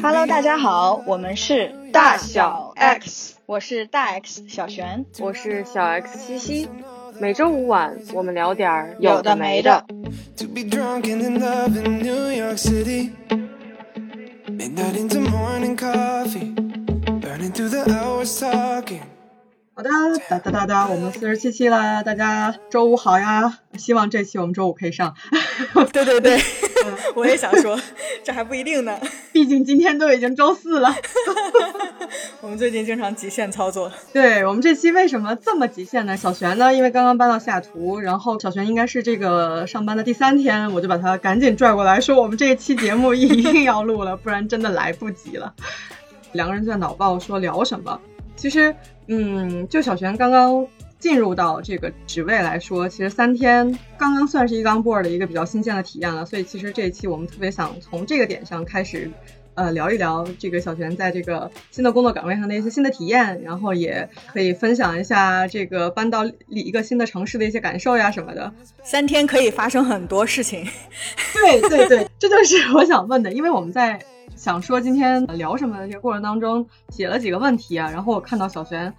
[0.00, 6.68] Hello，大家好，我们是大小 X，我是大 X 小璇，我是小 X 西西。
[7.20, 9.84] 每周五晚，我们聊点儿有的没的。
[19.78, 19.90] 好的，
[20.28, 23.60] 哒哒哒哒，我们四十七期啦，大家周五好呀！
[23.74, 25.14] 希望这期我们周五可以上，
[25.94, 26.36] 对对对，
[27.14, 27.78] 我也想说，
[28.24, 28.98] 这还不一定呢。
[29.30, 30.92] 毕竟今天都已经周四了。
[32.40, 33.88] 我们最近经常极限操作。
[34.12, 36.16] 对我们这期为什么这么极限呢？
[36.16, 45.54] 小璇呢，因为刚刚搬到西雅图，然后小璇应该是这个上班的第三天，我就把他赶紧拽过来说，我们这一期节目一定要录了，不然真的来不及了。
[46.32, 48.00] 两个人就在脑爆说聊什么。
[48.38, 48.74] 其实，
[49.08, 50.64] 嗯，就小璇刚刚
[51.00, 56.24] 进入到这个职位来说，其实三天刚刚算是一刚 board 的一个比较新鲜的体验了。
[56.24, 59.10] 所以其实这一期我们特别想从这个点上开始，
[59.54, 68.52] 呃，聊一聊这个小璇在这个新的工作岗位上的一些新的体验，然后也可以分享一下这个搬到一个新的城市的一些感受呀什么的。
[68.84, 70.64] 三天可以发生很多事情。
[71.34, 74.00] 对对对，这就是我想问的，因为我们在。
[74.36, 78.94] 想说今天聊什么的这个过程当中写了几个问题啊，然后我看到小璇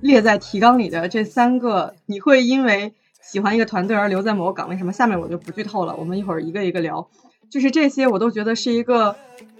[0.00, 4.92] 列在提纲里的这三个，你会因为喜欢一个团队而留在某个岗位什么？
[4.92, 7.08] 下面我就不剧透了，我们一会儿一个一个聊。
[7.50, 9.16] 就是这些我都觉得是一个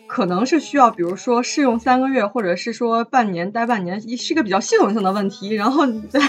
[0.07, 5.53] 可能是需要，比如说试用三个月，或者是说半年待半年，是一个比较系统性的问题。
[5.55, 6.21] 然后你在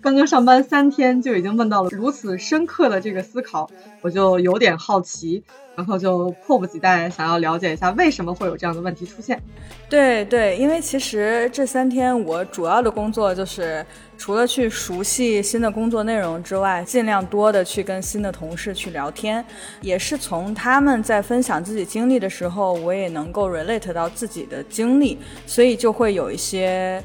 [0.00, 3.70] 刚刚上班三天就已经问到了如此深刻的这个思考，
[4.00, 5.44] 我就有点好奇。
[5.78, 9.40] 然后就迫不及待想要了解一下为什么会有这样的问题出现。
[9.88, 19.44] 对对，因为其实这三天我主要的工作就是除了去熟悉新的工作内容之外，尽量多的去跟新的同事去聊天，
[19.80, 25.16] 也是从他们在分享自己经历的时候，我也能够 relate 到自己的经历，
[25.46, 27.00] 所以就会有一些。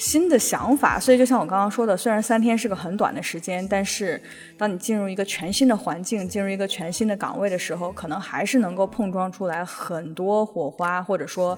[0.00, 4.18] 新的想法，所以就像我刚刚说的，虽然三天是个很短的时间，但是
[4.56, 11.56] 当你进入一个全新的环境，进入一个全新的岗位的时候，可能还是能够碰撞出来很多火花，或者说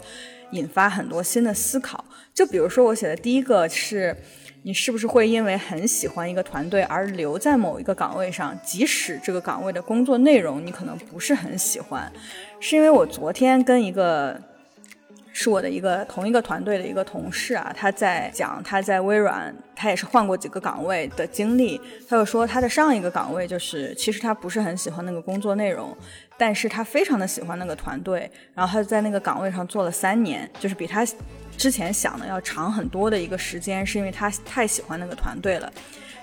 [0.50, 2.04] 引发很多新的思考。
[2.34, 4.16] 就比如说我写的第一个是，
[4.64, 12.12] 你是不是会因为很喜欢一个团队而留在某一个岗位上，即使这个岗位的工作内容你可能不是很喜欢？
[12.58, 14.36] 是因为我昨天跟一个。
[15.34, 21.80] 是我的一个同一个团队的一个同事啊，他在讲他在微软，他也是换过几个岗位的经历。
[22.06, 25.96] 他就说他的上一个岗位就是，其实他不是很喜欢那个工作内容，
[26.36, 28.30] 但是他非常的喜欢那个团队。
[28.54, 31.02] 然后他在那个岗位上做了三年，就是比他
[31.56, 35.72] 之前想的要长很多的一个时间，是因为他太喜欢那个团队了。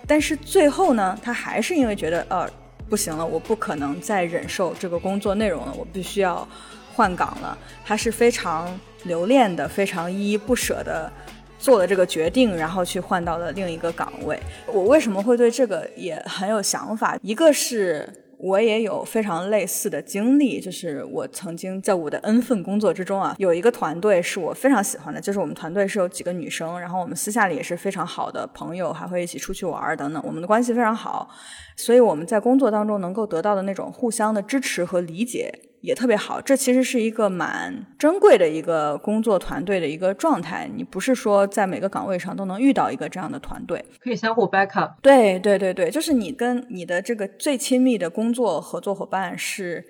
[0.05, 2.47] 但是最后呢，他还是因为觉得呃
[2.87, 6.47] 不行了，我不可能再忍受这个工作内容了，我必须要
[6.93, 7.57] 换岗了。
[7.83, 8.79] 他是非常。
[9.03, 11.11] 留恋的非常依依不舍的
[11.57, 14.39] 做了这个决定，然后去换到了另一个岗位。
[14.67, 17.17] 我为什么会对这个也很有想法？
[17.21, 18.07] 一个是
[18.37, 31.29] 我也有非常类似的经历，就是我曾经在我的 N 份工作之中啊，有一个团队是我非常喜欢的，就是我们团队是有几个女生，然后我们私下里也是非常好的朋友，还会一起出去玩儿等等，我们的关系非常好，
[31.75, 35.53] 所以我们在工作当中能够得到的那种互相的支持和理解。
[35.81, 40.69] 也特别好，这其实是一个蛮珍贵的一个工作团队的一个状态。
[40.73, 44.93] 你不是说在每个岗位上都能遇到一个这样的团队，可以相互 back up。
[45.01, 49.85] 对对对对，就是你跟你的这个最亲密的工作合作伙伴是。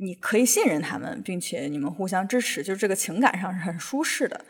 [0.00, 4.40] 你可以信任他们，并且你们互相支持，就是这个情感上是很舒适的。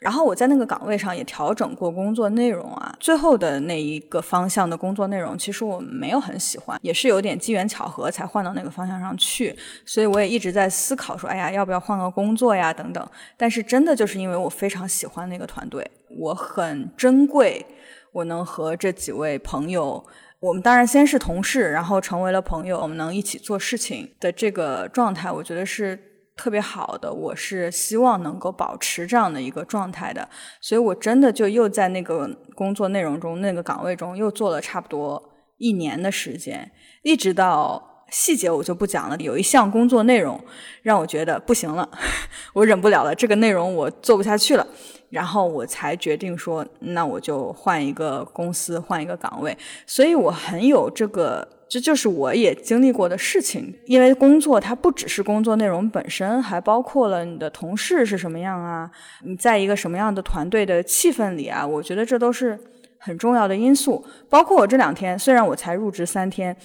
[0.00, 9.54] 然后我在那个岗位上也调整过工作内容啊，最后的那一个方向的工作内容，其实我没有很喜欢，也是有点机缘巧合才换到那个方向上去。
[9.84, 13.06] 所以我也一直在思考说，哎呀，要不要换个工作呀，等等。
[13.36, 17.66] 但是真的就是因为我非常喜欢那个团队，我很珍贵，
[18.12, 20.02] 我能和这几位朋友。
[20.40, 25.98] 我们当然先是同事，然后成为了朋友，我们能一起做事情的这个状态，我觉得是
[26.34, 27.12] 特别好的。
[27.12, 30.26] 我是希望能够保持这样的一个状态的，
[30.62, 36.72] 所以我真的就又在那个工作内容中、那个岗位中又做了差不多一年的时间，
[37.02, 39.16] 一直到细节我就不讲了。
[39.18, 40.42] 有一项工作内容
[40.80, 41.86] 让我觉得不行了，
[42.54, 44.66] 我忍不了了，这个内容我做不下去了。
[45.10, 49.56] 然后我才决定说，那我就换一个公司，换一个岗位。
[49.86, 53.76] 所以我很有这个，这就是我也经历过的事情。
[53.86, 58.90] 因为工作它不只是工作内容本身，还包括了你的同事是什么样啊，
[59.24, 62.58] 你在一个什么样的团队的气氛里啊，我觉得这都是
[62.98, 64.04] 很重要的因素。
[64.28, 66.56] 包括我这两天，虽然我才入职三天，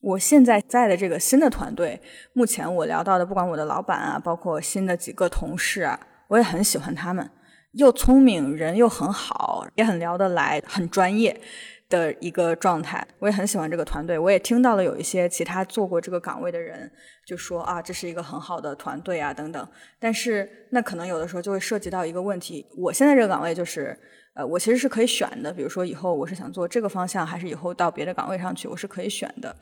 [0.00, 2.00] 我现在在的这个新的团队，
[2.32, 7.30] 目前我聊到的，不管我的老板啊，包括新的几个同事啊，我也很喜欢他们，
[7.72, 11.40] 又聪明，人又很好，也很聊得来，很专业。
[11.88, 14.18] 的一个状态，我也很喜欢这个团队。
[14.18, 16.90] 我也听到了有一些其他做过这个岗位的人
[17.26, 19.68] 就说啊，这是一个很好的团队啊，等等。
[19.98, 22.66] 但是那可能有的时候就会涉及到一个问题。
[22.78, 23.94] 我现在这个岗位就是，
[24.32, 25.52] 呃，我其实是可以选的。
[25.52, 29.54] 比如说以后我是想做这个方向，还是以后到别的岗位上去，我是可以选的。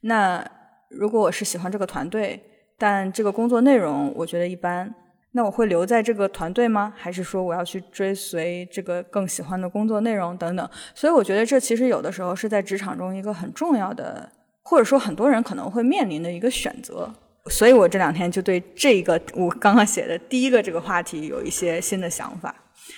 [0.00, 0.42] 那
[0.88, 2.42] 如果我是喜欢这个团队，
[2.78, 4.94] 但这个工作内容我觉得一般。
[5.36, 6.92] 那我会留在这个团队吗？
[6.96, 10.70] 还是说我要去追随这个更喜欢的工作内容等等？
[10.94, 14.30] 所以我觉得这其实有的时候是在职场中一个很重要的，
[14.62, 17.12] 或者说很多人可能会面临的一个选择。
[17.50, 22.54] 所以我这两天就对这个我刚刚写的第一个这个话题有一些新的想法。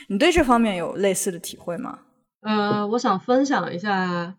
[0.09, 2.01] 你对这方面有类似的体会吗？
[2.43, 4.37] 呃，我想分享一下，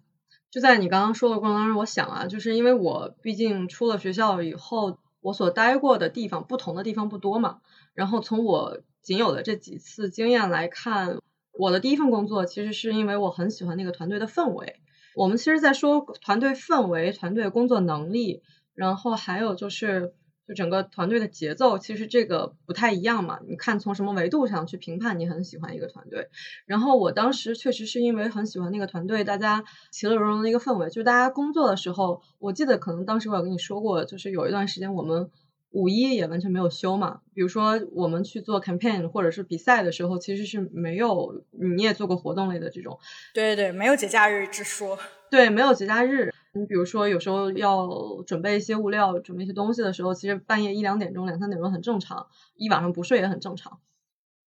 [0.51, 7.57] 就在你刚刚说的过程当中，我想啊，就是因为我毕竟出了学校以后，我所待过的地方不同的地方不多嘛。
[7.97, 11.17] 然后从我仅有的这几次经验来看，
[11.51, 14.75] 我的第一份工作其实是因为我很喜欢那个团队的氛围。
[15.15, 18.43] 我们其实，在说团队氛围、团队工作能力，
[18.75, 20.13] 然后还有就是，
[20.47, 23.39] 就整个团队的节奏，其实这个不太一样嘛。
[23.47, 26.29] 你看从什么维度上去评判你很喜欢一个团队？
[26.67, 35.31] 然后我当时确实是因为很喜欢那个团队，大家其乐融融的一个氛围，就是大家工作的时候，我记得可能当时我有跟你说过，就是有一段时间我们。
[35.71, 42.99] 五一也完全没有休嘛，比如说我们去做 campaign 或者是比赛的时候，其实是没有，你也做过活动类的这种，
[43.33, 44.97] 对对对，没有节假日之说，
[45.29, 46.33] 对，没有节假日。
[46.53, 53.79] 你比如说有时候要准备一些物料，准备一些东西的时候，其实半夜一两点钟、两三点钟很正常，一晚上不睡也很正常。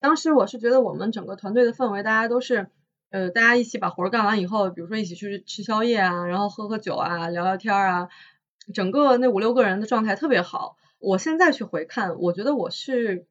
[0.01, 2.69] 当时我是觉得我们整个团队的氛围，大家都是，
[3.11, 8.09] 呃，大家一起把活儿干完以后，比如说一起去吃宵夜啊，然后喝喝酒啊，聊聊天啊，
[8.75, 10.77] 整个那五六个人的状态特别好。
[11.01, 13.27] 我现在去回看，我觉得我是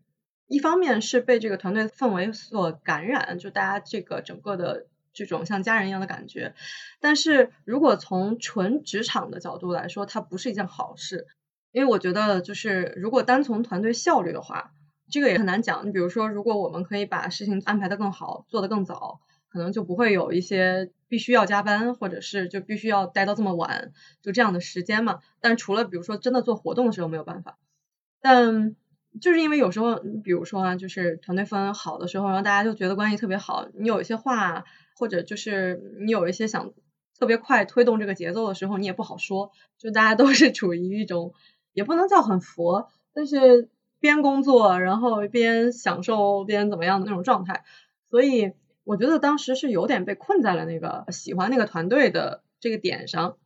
[0.48, 6.56] 一方面是被这个团队氛围所感染，就大家这个整个的这种像家人一样的感觉。
[7.00, 11.28] 但是如果从纯职场的角度来说，它不是一件好事，
[11.72, 14.72] 因为我觉得就是如果单从团队效率的话，
[15.12, 15.88] 这个也很难讲。
[15.88, 19.22] 你比如说，如果我们可以把事情安排的更好，做得更早。
[19.50, 23.92] 可能就不会有一些必须要加班，或者是就必须要待到这么晚，
[24.22, 25.20] 就这样的时间嘛。
[25.42, 27.58] 但除了比如说真的做活动的时候没有办法，
[28.22, 28.76] 但
[29.20, 34.66] 就是因为有时候，比如说啊，就是团队氛围好的时候，然后大家就觉得关系特别好，你有一些话，
[34.96, 36.72] 或者就是你有一些想
[37.18, 39.52] 特别快推动这个节奏的时候，你也不好说。
[39.80, 41.34] 就大家都是处于一种
[41.74, 43.68] 也不能叫很佛，但是
[44.00, 47.64] 边工作然后边享受边怎么样的那种状态，
[48.12, 48.54] 所以。
[48.90, 53.38] 我觉得当时是有点被困在了那个喜欢那个团队的这个点上，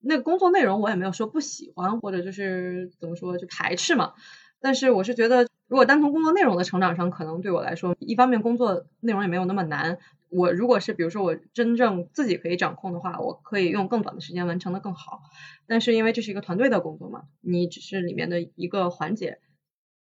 [0.00, 4.14] 那个工作内容我也没有说不喜欢或者就是怎么说就排斥嘛，
[4.60, 9.98] 但是我是觉得如果单从工作内容的成长上，可能对我来说，一方面工作内容也没有那么难，
[10.30, 15.20] 我如果是比如说我真正自己可以掌控的话，我可以用更短的时间完成的更好，
[15.68, 19.38] 但是因为这是一个团队的工作嘛，你只是里面的一个环节，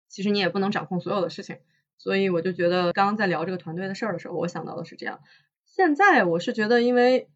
[0.09, 1.57] 其实你也不能掌控所有的事情。
[1.99, 5.21] 所以我就觉得，刚刚在聊这个团队的事儿的时候，我想到的是这样。
[5.67, 7.29] 现在我是觉得，因为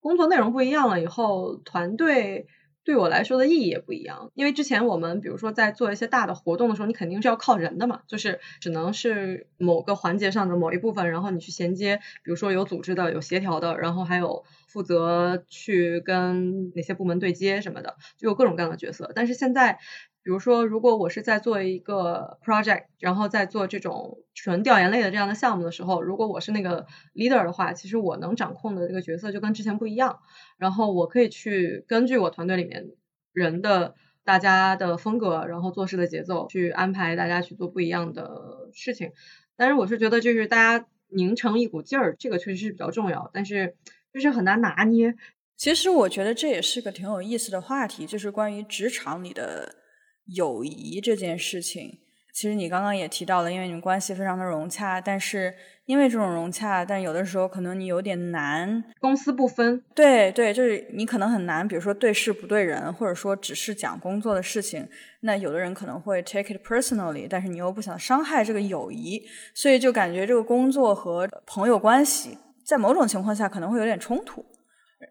[0.00, 2.46] 工作内容不一样了以后，团队
[2.84, 4.30] 对我来说的意义也不一样。
[4.34, 19.12] 因为之前我们比如说在做一些大的活动的时候，你肯定是要靠人的嘛，就是只能是某个环节上的某一部分，然后你去衔接，比如说有组织的、有协调的，然后还有负责去跟哪些部门对接什么的，就有各种各样的角色。
[19.14, 19.78] 但是现在。
[20.26, 30.18] 比如说，如果我是在做一个 project，然后在做这种纯调研类的这样的项目的时候，如果我是那个 leader 的话，其实我能掌控的这个角色就跟之前不一样。
[30.58, 32.88] 然后我可以去根据我团队里面
[33.32, 39.12] 人的大家的风格，然后做事的节奏，去安排大家去做不一样的事情。
[39.56, 43.76] 但是我是觉得，就是大家拧成一股劲儿，这个确实是比较重要，但是
[44.12, 45.14] 就是很难拿捏。
[45.56, 49.85] 其实我觉得这也是个挺有意思的话题，就是关于职场里的。
[50.26, 51.98] 友谊这件事情，
[52.32, 55.54] 其实你刚刚也提到了，因为你们关系非常的融洽，但是
[55.86, 59.82] 因为这种融洽，但有的时候可能你有点难公私不分。
[59.94, 64.86] 对对，就是你可能很难，比如说对事不对人，或者说只是讲工作的事情，
[65.20, 69.22] 那有的人可能会 take it personally，但是你又不想伤害这个友谊，
[69.54, 74.44] 所以就感觉这个工作和朋友关系在某种情况下可能会有点冲突。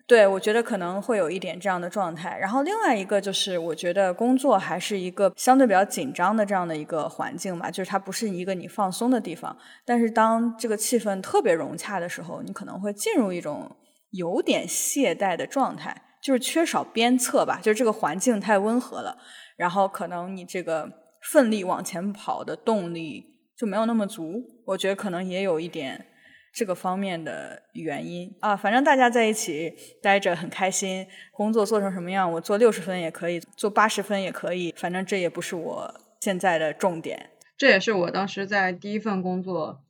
[0.07, 2.35] 对，我觉得可能会有一点这样的状态。
[2.39, 9.55] 然后另外一个就是，我觉得工作还是一个相对比较紧张的这样的一个环境吧，就是它不是一个你放松的地方。
[9.85, 13.75] 但是当这个气氛特别融洽的时候，你可能会进入一种
[14.09, 19.15] 有点懈怠的状态，就是缺少鞭策吧，就是这个环境太温和了，
[19.55, 20.89] 然后可能你这个
[21.31, 23.23] 奋力往前跑的动力
[23.55, 24.41] 就没有那么足。
[24.65, 26.07] 我觉得可能也有一点。
[26.55, 37.29] 这个方面的原因啊，反正大家在一起待着很开心，工作做成什么样，我做六十分也可以，做八十分也可以，反正这也不是我现在的重点。
[37.57, 39.83] 这也是我当时在第一份工作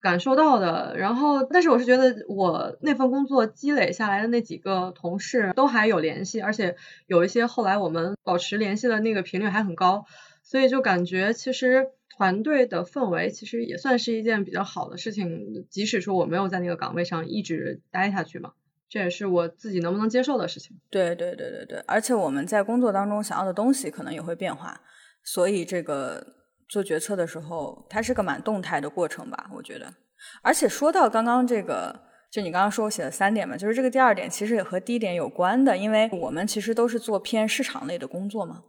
[0.00, 0.96] 感受到的。
[0.98, 10.06] 然后，但是我是觉得我那份工作积累下来的那几个同事都还有联系，而且有一些后来我们保持联系的那个频率还很高，
[10.44, 11.88] 所以就感觉其实。
[12.16, 18.52] 团队的氛围其实也算是一件比较好的事情，即使说我没有在那个岗位上一直待下去嘛，
[18.88, 20.76] 这也是我自己能不能接受的事情。
[20.90, 24.80] 对对对对对，而且我们在工作当中想要的东西可能也会变化，
[25.24, 26.24] 所以这个
[26.68, 29.92] 做决策的时候，它是个蛮动态的过程吧，我觉得。
[30.40, 38.62] 而且说到刚刚这个，就你刚刚说我写了三点嘛，就是这个第二点其实也和第一点有关的，因为我们其实都是做偏市场类的工作嘛。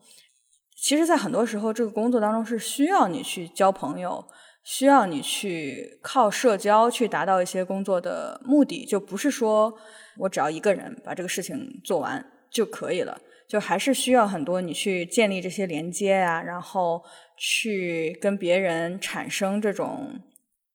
[0.86, 4.24] 其实，在很多时候，这个工作当中是需要你去交朋友，
[4.63, 9.75] 需要你去靠社交去达到一些工作的目的，就不是说
[10.20, 17.04] 我只要一个人把这个事情做完就可以了，就还是需要很多你去建立这些连接啊，然后
[17.36, 20.22] 去跟别人产生这种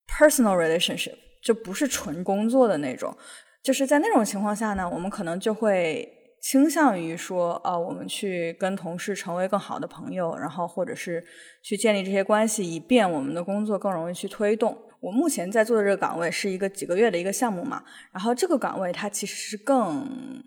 [0.09, 3.17] personal relationship，就不是纯工作的那种。
[3.63, 6.17] 就是在那种情况下呢，我们可能就会。
[6.41, 11.23] 倾向于说，啊，我们去跟同事成为更好的朋友，然后或者是
[11.63, 14.77] 去建立这些关系，以便我们的工作更容易去推动。
[15.01, 20.43] 我目前在做的这个岗位是一个几个月的一个项目嘛，然后这个岗位它其实是更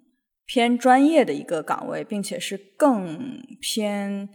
[0.45, 4.27] 偏专业的一个岗位，并且是更偏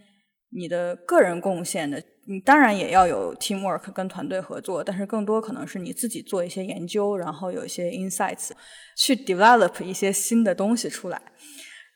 [0.50, 2.02] 你的个人贡献的。
[2.30, 8.50] 你当然也要有 teamwork 跟团队合作，但是更多可能是你自己做一些研究，然后有一些 insights
[8.96, 11.20] 去 develop 一些新的东西出来。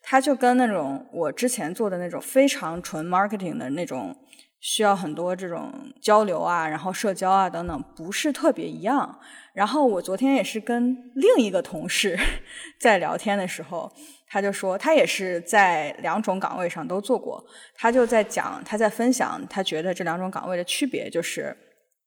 [0.03, 4.17] 它就跟那种我之前做的那种非常纯 marketing 的那种，
[4.59, 5.71] 需要很多这种
[6.01, 9.21] 交流啊，然后社交啊等等，不是特别一样。
[9.53, 12.19] 然后我昨天也是跟另一个同事
[12.81, 13.93] 在聊天的时候。
[14.33, 17.45] 他就说，他也是在两种岗位上都做过。
[17.77, 21.55] 他就在讲，他在分享，他觉得这两种岗位的区别就是，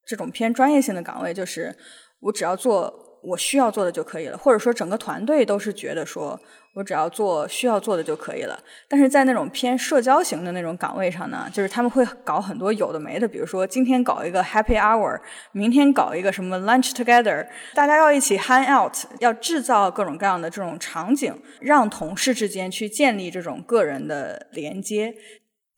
[0.08, 1.76] 这种偏专业性的岗位，就是
[2.20, 3.04] 我只要做。
[3.26, 6.40] 我需要做的就可以了，或者说整个团队都是觉得说
[6.76, 8.60] 我只要做需要做的就可以了。
[8.88, 15.20] 但是在那种偏社交型的那种岗位上呢，就是他们会搞很多有的没的，比如说今天搞一个 Happy Hour，
[15.52, 25.16] 明天搞一个什么 Lunch Together，大家要一起 Hang Out，要制造各种各样的这种场景，让同事之间去建立这种个人的连接、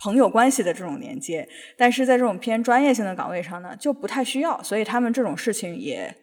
[0.04, 1.48] 朋友关系的这种连接。
[1.78, 6.16] 但是在这种偏专业性的岗位上呢，就不太需要，所以他们这种事情也。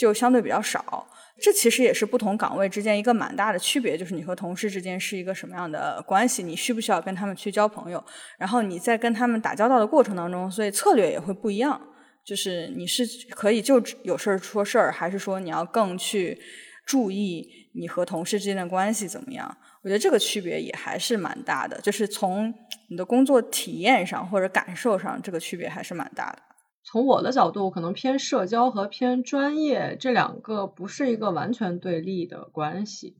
[0.00, 1.06] 就相对比较少，
[1.38, 8.02] 这其实也是不同岗位之间一个蛮大的区别，就是你和同事之间是一个什么样的关系，你需不需要跟他们去交朋友，
[8.38, 11.78] 然后你在跟他们打交道的过程当中，所以策略也会不一样，
[12.24, 16.40] 就是你是可以就有事儿说事儿，还是说你要更去
[16.86, 19.54] 注意你和同事之间的关系怎么样？
[19.82, 22.54] 我觉得这个区别也还是蛮大的，就是从
[22.88, 26.38] 你的工作体验上或者感受上，这个区别还是蛮大的。
[26.82, 33.18] 从我的角度，可能偏社交和偏专业这两个不是一个完全对立的关系，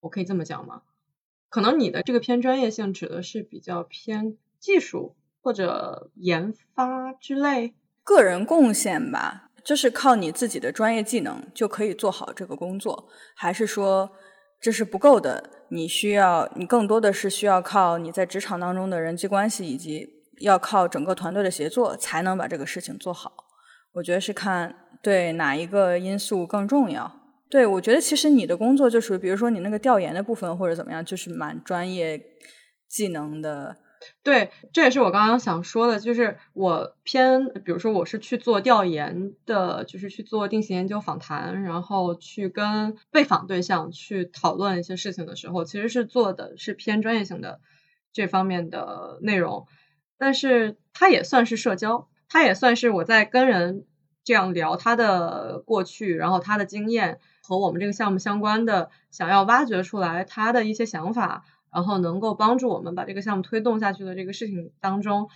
[0.00, 0.82] 我可以这么讲吗？
[1.48, 14.10] 可能你的这个偏专业性指的是比较偏技术或者研发之类，个人贡献吧，就是靠你自己的专业技能就可以做好这个工作，还是说
[14.60, 15.50] 这是不够的？
[15.70, 20.17] 你需要，你更多的是需要靠你在职场当中的人际关系以及。
[20.40, 23.32] 要靠整个团队的协作才能把这个事情做好。
[23.92, 27.10] 我觉得是看对哪一个因素更重要。
[27.50, 32.22] 对我觉得其实你的工作就属于，比如说你那个调研的部分或者怎么样，就是蛮专业
[32.86, 33.76] 技能的。
[34.22, 47.60] 对，这也是我刚刚想说的，就是我偏，比如说我是去做调研的，就是去做定型研究访谈，然后去跟被访对象去讨论一些事情的时候，其实是做的是偏专业性的
[48.12, 49.66] 这方面的内容。
[50.18, 53.86] 但是它也算是社交，它也算是我在跟人
[54.24, 65.30] 这样聊他的过去，然后他的经验和我们这个项目相关的，想要挖掘出来他的一些想法，然后能够帮助我们把这个项目推动下去的这个事情当中，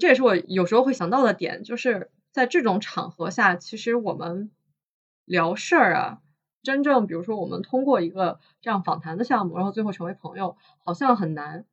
[0.00, 4.50] 这也是我有时候会想到的点，就是在这种场合下，其实我们
[5.26, 6.18] 聊事儿啊，
[6.62, 11.66] 真正比如说我们通过一个这样访谈的项目，然后最后成为朋友，好像很难，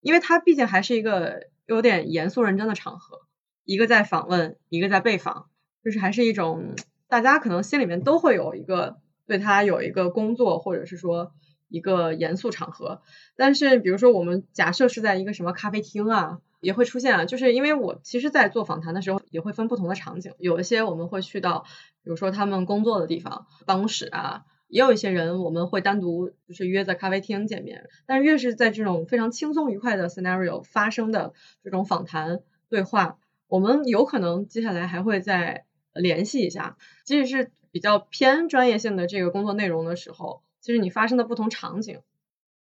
[0.00, 3.20] 因为他毕竟还是一个有点严肃认真的场合，
[3.64, 5.46] 一个在访问，一个在被访，
[5.84, 6.74] 就是还是一种
[7.06, 8.96] 大家可能心里面都会有一个
[9.28, 11.32] 对他有一个工作或者是说
[11.68, 13.02] 一个严肃场合，
[13.36, 16.40] 但是比如说我们假设是在一个什么咖啡厅啊。
[16.60, 20.34] 也会出现啊，就是因为我其实，在做访谈的时候，也会分不同的场景。
[20.38, 21.64] 有一些我们会去到，
[22.02, 27.88] 比如说他们工作的地方，办公室啊；也有一些人我们会单独就是约在咖啡厅见面。
[28.06, 31.34] 但是越是在这种非常轻松愉快的 scenario 发生的
[31.64, 36.76] 这种访谈对话，我们有可能接下来还会再联系一下。
[37.04, 42.00] 即使是比较偏专业性的这个工作内容的时候，其实你发生的不同场景。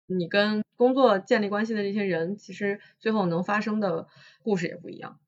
[0.08, 4.06] 你跟工作建立关系的这些人，其实最后能发生的
[4.44, 5.18] 故事也不一样。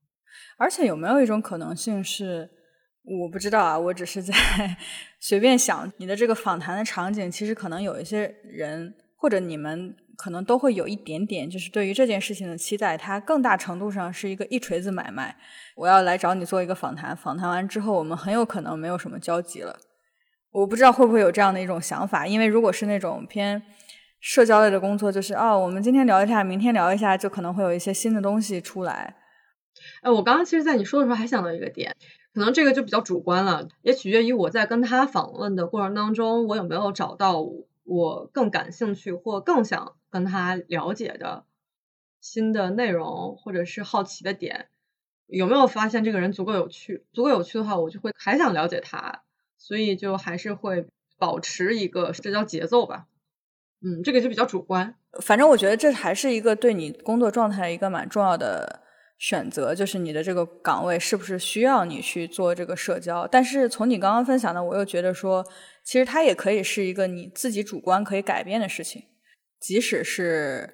[0.57, 2.51] 而且有没有一种可能性是，
[3.23, 4.35] 我不知道啊，我只是在
[5.21, 15.37] 随便想，你的这个访谈的场景，其实可能有一些人或者你们可能都会有一点点，就是对于这件事情的期待，它更大程度上是一个一锤子买卖。
[15.77, 19.79] 我要来找你做一个访谈，访谈完之后，我们很有可能没有什么交集了。
[20.51, 23.63] 我不知道会不会有这样的一种想法，因为如果是那种偏。
[24.21, 29.15] 社交类的工作就是哦，我们今天聊一下，明天聊一下，就可能会有一些新的东西出来。
[30.03, 31.95] 哎，我刚刚其实，在你说的时候还想到一个点，
[32.35, 37.45] 可能这个就比较主观了，也取决于我在跟他访问的过程当中，我有没有找到
[37.85, 41.45] 我更感兴趣或更想跟他了解的
[42.21, 44.69] 新的内容，或者是好奇的点，
[45.27, 47.05] 有没有发现这个人足够有趣？
[47.13, 49.23] 足够有趣的话，我就会还想了解他，
[49.57, 50.87] 所以就还是会
[51.19, 53.07] 保持一个社交节奏吧。
[53.81, 54.97] 嗯，这个就比较主观。
[55.21, 58.83] 反正我觉得这还是一个对你工作状态一个蛮重要的
[59.19, 63.27] 选择，就是你的这个岗位是不是需要你去做这个社交。
[63.27, 65.45] 但是从你刚刚分享的，我又觉得说，
[65.85, 69.03] 其实它也可以是一个你自己主观可以改变的事情。
[69.61, 70.73] 即使是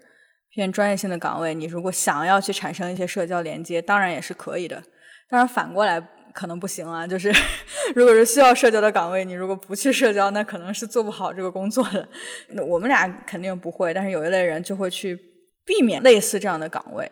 [0.50, 4.82] 偏专业性的岗位，你如果想要去产生一些社交连接，当然也是可以的。
[5.28, 6.10] 当然反过来。
[6.34, 7.32] 可能不行啊，就是
[7.94, 12.08] 如果是需要社交的岗位，你如果不去社交，那可能是做不好这个工作的。
[12.48, 15.16] 那我们俩肯定不会，但是有一类人就会去
[15.64, 17.08] 避免类似这样的岗位。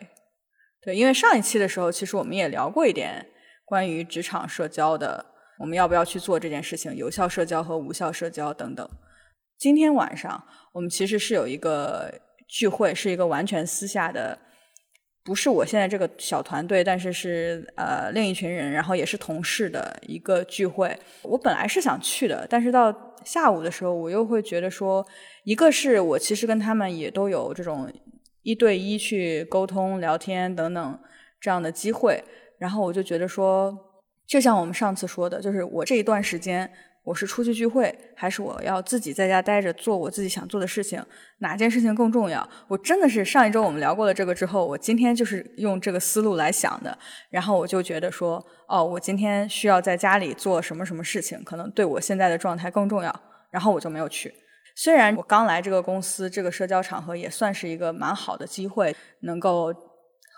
[0.83, 3.25] 对，因为上一期的时候，其实我们也聊过一点
[3.65, 5.25] 关于职场社交的，
[5.59, 8.87] 我们要不要去做这件事情，有效社交和无效社交等等。
[9.57, 10.43] 今天晚上
[10.73, 12.13] 我们其实是有一个
[12.49, 14.37] 聚会，是一个完全私下的。
[15.25, 20.93] 不是我现在这个小团队，但是是呃另一群人，然后也是同事的一个聚会。
[21.21, 22.93] 我本来是想去的，但是到
[23.23, 25.05] 下午的时候，我又会觉得说，
[25.45, 27.89] 一个是我其实跟他们也都有这种
[28.43, 30.99] 一对一去沟通、聊天等等
[31.41, 32.23] 这样的机会，
[32.59, 33.77] 然后我就觉得说，
[34.27, 36.71] 就像我们上次说的，就是我这一段时间。
[37.05, 41.03] 我是出去聚会，还是我要自己在家待着做我自己想做的事情？
[41.39, 42.49] 哪件事情更重要？
[42.69, 46.97] 我真的是上一周我们聊过了这个之后，我今天就是用这个思路来想的。
[47.29, 53.13] 然后我就觉得说，哦，我今天需要在家里做什么什么事情，可能对我现在的状态更重要。
[53.51, 54.33] 然后我就没有去。
[54.75, 59.73] 虽然我刚来这个公司，这个社交场合也算是一个蛮好的机会，能够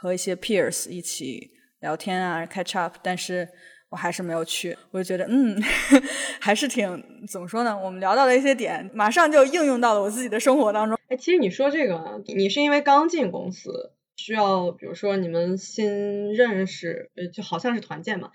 [0.01, 3.49] 和一些 peers 一起聊天啊，catch up，但是。
[3.89, 5.55] 我还是没有去，我就觉得，嗯，
[6.41, 7.77] 还是挺怎么说呢？
[7.77, 10.99] 我们聊到的一些点，马上就应用到了我自己的生活当中。
[11.07, 18.31] 哎，其实你说这个，你是因为刚进公司，需要比如说你们新认识，呃，就好像是团建嘛。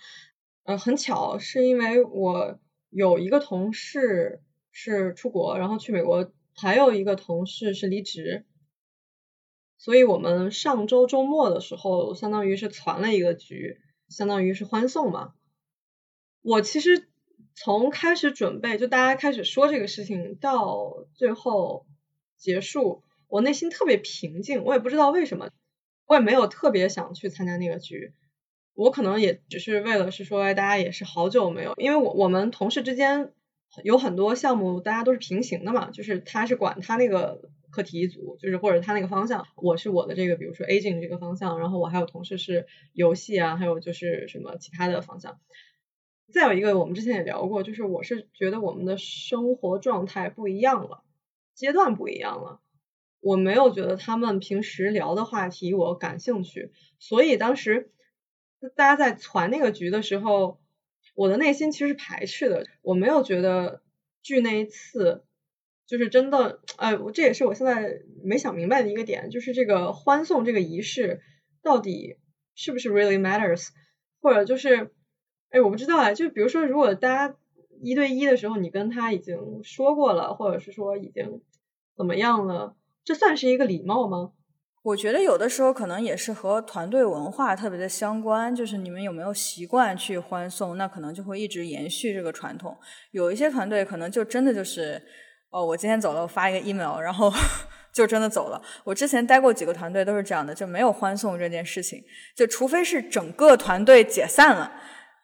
[0.65, 2.59] 呃，很巧，是因为我
[2.89, 4.41] 有一个同事
[4.83, 8.47] 是出国，然后去美国，还有一个同事是离职，
[9.77, 15.35] 所以我们上周周末的时候，相当于是攒了一个局，相当于是欢送嘛。
[16.41, 17.11] 我其实
[17.55, 21.87] 从开始准备，就大家开始说这个事情，到最后
[22.39, 24.65] 结束，我内心特别平静。
[24.65, 25.51] 我也不知道为什么，
[26.07, 28.15] 我也没有特别想去参加那个局。
[28.73, 33.35] 我可能也只是为了是说，大家也是好久没有，因为我我们同事之间
[33.85, 45.39] 有很多项目，大家都是平行的嘛，就是他是管他那个课题组，就是或者他那个方向，我是我的这个，比如说 aging 这个方向，然后我还有同事是游戏啊，还有就是什么其他的方向。
[46.33, 51.03] 再有一个，我们之前也聊过，就是我是觉得我们的生活状态不一样了，
[51.55, 52.61] 阶段不一样了。
[53.21, 57.93] 我没有觉得他们平时聊的话题我感兴趣，所以当时
[58.75, 60.61] 大家在传那个局的时候，
[61.15, 62.67] 我的内心其实是排斥的。
[62.83, 63.83] 我没有觉得
[64.23, 65.25] 聚那一次
[65.87, 71.21] 就是真的，哎，这也是我现在没想明白的一个点，就是这个欢送这个仪式
[71.63, 72.17] 到底
[72.55, 73.69] 是不是 really matters，
[74.21, 74.93] 或者就是。
[75.53, 77.37] 哎，我不知道啊，就比如说，如果大家
[77.83, 81.43] 一对一的时候，你跟他已经说过了，或者是说已经
[81.97, 84.31] 怎么样了，这算是一个礼貌吗？
[84.83, 92.75] 我觉得有的时候可能也是和团队文化特别的相关，就是你们有没有习惯去欢送，那可能就会一直延续这个传统。
[93.11, 95.03] 有一些团队可能就真的就是，
[95.51, 97.31] 哦，我今天走了，我发一个 email，然后
[97.93, 98.63] 就真的走了。
[98.83, 102.03] 我之前待过几个团队都是这样的，就没有欢送这件事情，
[102.35, 104.73] 就除非是整个团队解散了，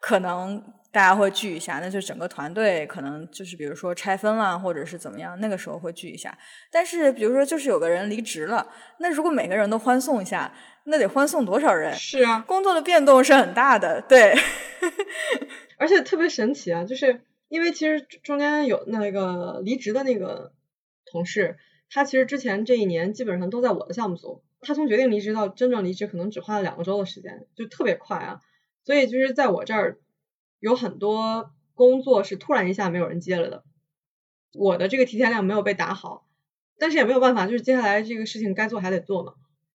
[0.01, 0.63] 可能
[0.97, 6.39] 大家会聚一下，那就整个团队可能就是比如说拆分了，或者是怎么样，那个时候会聚一下。
[6.73, 10.51] 但是比如说就是有个人离职了，那如果每个人都欢送一下，
[10.85, 11.93] 那得欢送多少人？
[11.93, 14.35] 是啊，工作的变动是很大的，对。
[15.77, 20.55] 而且特别神奇啊，就是因为其实中间有那个离职的那个
[21.05, 21.59] 同事，
[21.91, 28.41] 他其实之前这一年基本上都在我的项目组，他从决定离职到真正离职可能只花了两个周的时间，就特别快啊。
[28.83, 29.99] 所以就是在我这儿
[30.67, 33.63] 有很多工作是突然一下没有人接了的，
[34.53, 36.27] 我的这个提前量没有被打好，
[36.77, 39.35] 但是也没有办法，就是接下来这个事情该做还得做嘛。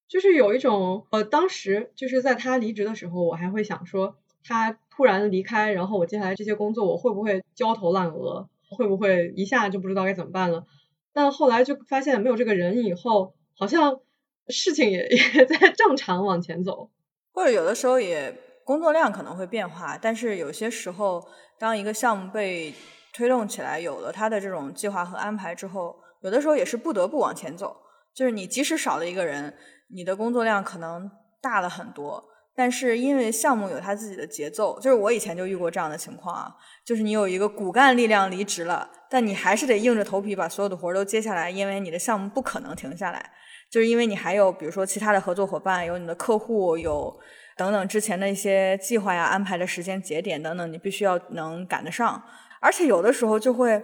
[0.10, 10.65] 就是有一种，呃，当时就是在他离职的时候，我还会想说，他突然离开，然后我接下来这些工作我会不会焦头烂额，会不会一下就不知道该怎么办了？
[11.13, 14.01] 但后来就发现没有这个人以后，好像
[14.49, 16.89] 事情也也在正常往前走。
[17.32, 21.24] 或者有的时候也工作量可能会变化，但是有些时候，
[21.60, 22.74] 当一个项目被
[23.13, 27.76] 推动起来，有了它的这种计划和安排之后，有的时候也是不得不往前走。
[28.13, 29.54] 就是你即使少了一个人，
[29.93, 31.10] 你的工作量可能
[31.41, 43.32] 大了很多，但是因为项目有它自己的节奏，就是我以前就遇过这样的情况啊，就是你有一个骨干力量离职了，但你还是得硬着头皮把所有的活儿都接下来，因为你的项目不可能停下来，
[43.71, 47.17] 就是因为你还有比如说其他的合作伙伴，有你的客户，有
[47.62, 52.21] 等等之前的一些计划呀、安排的时间节点等等，你必须要能赶得上，
[52.60, 53.82] 而且有的时候就会。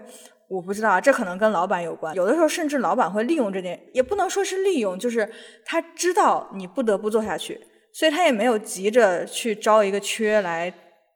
[0.50, 2.16] 我不知道，这可能跟老板有关。
[2.16, 5.30] 有的时候，甚至老板会利用这点，也不能说是利用，就是
[5.66, 7.60] 他知道你不得不做下去，
[7.92, 10.74] 所以他也没有急着去招一个缺来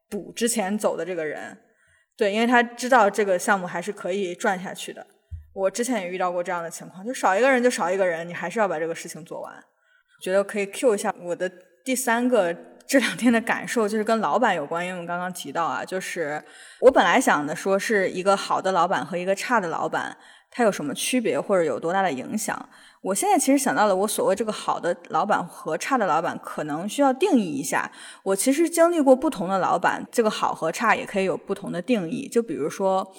[0.10, 1.58] 补之前走的这个人。
[2.18, 5.08] 对，因为他知道这个项目还是可以转下去的。
[5.54, 9.54] 我之前也遇到过这样的情况，就少一个人就少一个人，你还是要把这个事情做完。
[10.22, 11.50] 觉得可以 Q 一下我的
[11.84, 12.56] 第三个
[12.88, 16.44] 这两天的感受，就是跟老板有关，因为我们刚刚提到啊，就是
[16.80, 20.16] 我本来想的说是一个好的老板和一个差的老板，
[20.50, 22.70] 他有什么区别或者有多大的影响。
[23.02, 27.92] 我现在其实想到了，我所谓这个好的老板和差的老板，可能需要定义一下。
[28.22, 32.28] 我其实经历过不同的老板，这个好和差也可以有不同的定义。
[32.28, 33.12] 就比如说，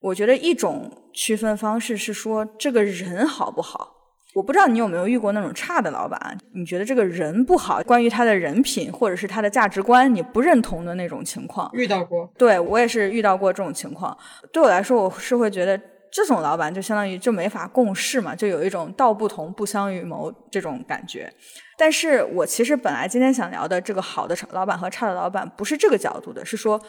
[0.00, 4.01] 我觉得一种区分方式是说这个人好不好。
[4.34, 11.70] 我不知道你有没有遇过那种差的老板，你觉得这个人不好，关于他的人品或者是他的价值观你不认同的那种情况。
[11.74, 14.16] 遇到过，对我也是遇到过这种情况。
[14.52, 15.78] 对我来说，我是会觉得
[16.10, 21.30] 这种老板就相当于就没法共事嘛，就有一种道不同不相与谋这种感觉。
[21.76, 26.80] 但是我其实本来今天想聊的这个好的老板和差的老板不是这个角度的，是说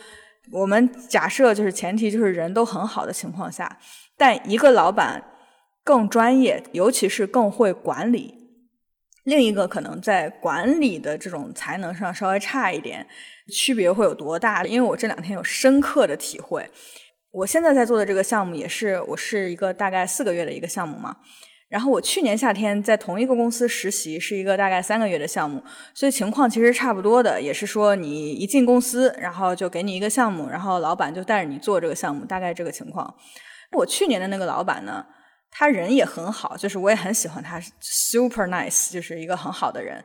[0.52, 3.78] 我们假设就是前提就是人都很好的情况下，
[4.18, 5.22] 但一个老板
[5.84, 8.36] 更专业，尤其是更会管理。
[9.26, 13.08] 另一个可能在管理的这种才能上稍微差一点，
[13.52, 14.64] 区别会有多大？
[14.66, 16.70] 因为我这两天有深刻的体会。
[17.32, 21.16] 我现在在做的这个项目也是，我是一个大概四个月的一个项目嘛。
[21.70, 33.16] 然后我去年夏天在同一个公司实习，是一个大概三个月的项目，所以情况其实差不多的，也是说你一进公司，然后就给你一个项目，然后老板就带着你做这个项目，大概这个情况。
[33.72, 35.06] 我去年的那个老板呢？
[35.56, 40.04] 他人也很好，就是我也很喜欢他，super nice，就是一个很好的人。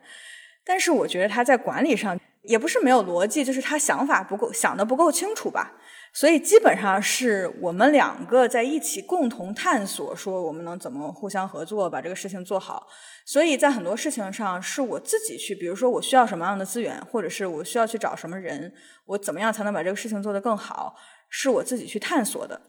[0.62, 5.72] 但是我觉得他在管理上也不是没有逻辑，就是他想法不够，想的不够清楚吧。
[6.12, 12.86] 所以基本上是我们两个在一起共同探索，说我们能怎么互相合作，把这个事情做好。
[13.24, 18.72] 所以在很多事情上是我自己去，比如说我需要什么样的资源，或者是我需要去找什么人，
[19.06, 20.94] 我怎么样才能把这个事情做得更好，
[21.30, 22.60] 是我自己去探索的。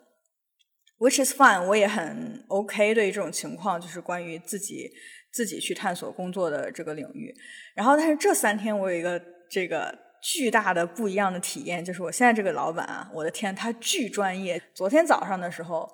[1.00, 4.92] Which is fine，我也很 OK 对于这种情况，就是关于自己
[5.32, 7.34] 自己去探索工作的这个领域。
[7.74, 14.62] 然后，但是这三天我有一个这个巨大的不一样的体验，就是我现在这个老板啊，我的天，他巨专业。
[14.74, 15.90] 昨天早上的时候，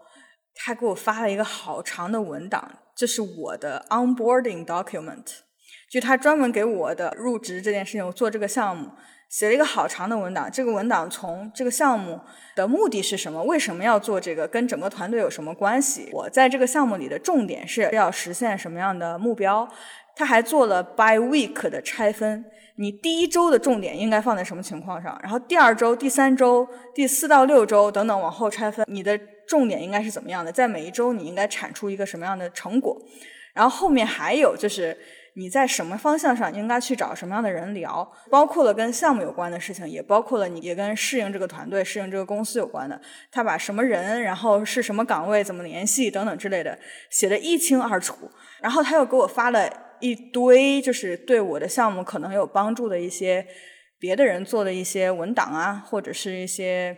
[0.56, 5.26] 他给我发了一个好长的文档，这是我的 onboarding document，
[5.92, 8.90] 就他专门给我的入职这件事情，我做这个项目
[9.30, 10.50] 写了一个好长的文档。
[10.52, 12.20] 这个文档从这个项目
[12.56, 16.10] 的目的是什么，为什么要做这个，跟整个团队有什么关系？
[16.14, 19.68] 我在这个项目里的重点是要实现什么样的目标？
[20.16, 22.46] 他还做了 by week 的拆分。
[22.78, 25.18] 你第一周的重点应该放在什么情况上？
[25.24, 30.52] 然后第二周、第三周、第四到六周等等往后拆分，你的重点应该是怎么样的？
[30.52, 33.02] 在每一周你应该产出一个什么样的成果？
[33.54, 34.98] 然后后面还有就是
[35.36, 43.00] 你在什么方向上应该去找什么样的人聊，包括了跟项目有关的事情，也包括了你也跟适应这个团队、适应这个公司有关的。
[43.32, 46.78] 他把什么人，然后是什么岗位，怎么联系等等之类的
[47.12, 48.16] 写得一清二楚。
[48.62, 49.70] 然后他又给我发了。
[50.02, 53.48] 一堆就是对我的项目可能有帮助的一些
[53.98, 56.96] 别的人做的一些文档啊，或者是一些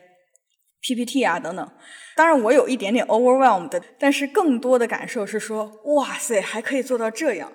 [0.81, 1.71] PPT 啊等等。
[2.15, 7.53] 当然我有一点点 overwhelmed，但是更多的感受是说，哇塞，还可以做到这样，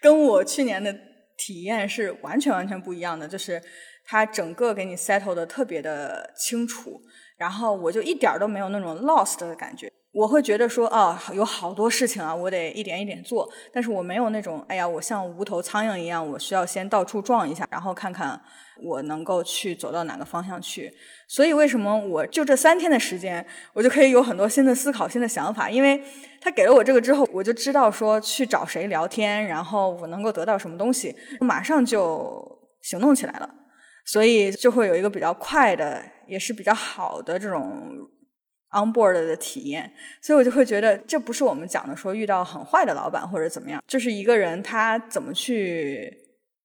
[0.00, 0.94] 跟我去年的
[1.36, 3.26] 体验是完全完全不一样的。
[3.26, 3.62] 就是
[4.04, 7.00] 它整个给你 settle 的特别的清楚，
[7.36, 9.90] 然后我就一点都没有那种 lost 的感觉。
[10.12, 13.48] 我会觉得说哦，有好多事情啊，我得一点一点做。
[13.72, 18.40] 但是我没有那种，哎呀，我像无头苍蝇一样，我需要先到处撞一下，然后看看
[18.82, 20.92] 我能够去走到哪个方向去。
[21.26, 25.68] 所以为什么我就这三天的时间，我就可以有很多新的思考、新的想法？
[25.70, 26.02] 因为
[26.40, 32.42] 他给了我这个之后，我就知道说去找谁聊天，然后我能够得到什么东西，马上就
[32.82, 33.48] 行动起来了。
[34.04, 38.08] 所以就会有一个比较快的，也是比较好的这种。
[38.70, 46.14] onboard 的体验，所以我就会觉得这不是我们讲的说遇到很坏的老板或者怎么样，就是一个人他怎么去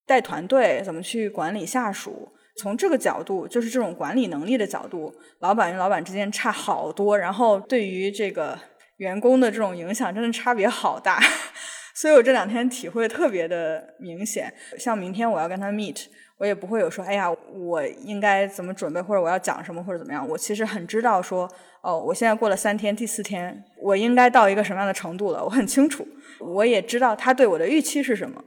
[0.06, 8.58] 带团队，怎么去管理下属，从这个角度，就是这种管理能力的角度，老板与老板之间差好多，然后对于这个
[8.98, 11.20] 员工的这种影响真的差别好大，
[11.96, 14.54] 所以我这两天体会特别的明显。
[14.78, 16.06] 像明天我要跟他 meet。
[16.39, 20.28] 我也不会有说，哎呀，我应该怎么准备，或者我要讲什么，或者怎么样。
[20.28, 21.50] 我其实很知道说，
[21.82, 26.06] 哦，我现在过了三天，第四天，我应该到一个什么样的程度了，我很清楚。
[26.42, 28.44] 我也知道他对我的预期是什么。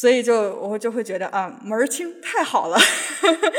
[0.00, 2.78] 所以就我就会觉得啊门儿清太好了，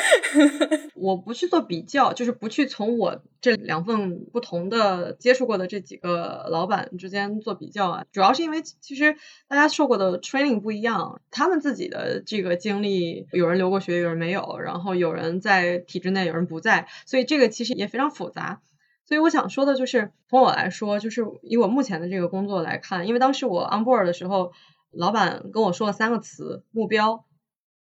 [0.96, 9.18] 我不去做比较，就是不去从我这两份不同的接触过的这几个老板之间做比较啊，主要是因为其实
[9.50, 18.62] 大家受过的 training 不一样，他们自己的这个经历，有人留过学，有人没有，然后有人在体制内，有人不在，所以这个其实也非常复杂。
[19.06, 24.54] 所以我想说的就是，从我来说，就是以我目前的这个工作来看，因为当时我 on board 的时候。
[24.92, 27.26] 老板跟我说了三个词：目标、